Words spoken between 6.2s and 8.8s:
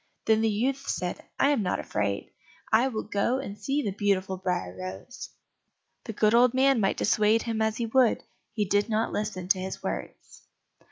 old man might dissuade him as he would, he